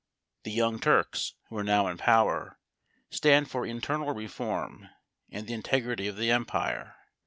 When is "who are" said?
1.47-1.63